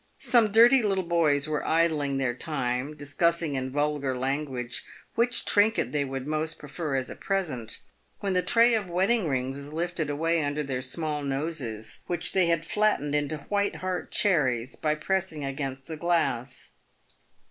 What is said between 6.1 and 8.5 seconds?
most prefer as a present, when the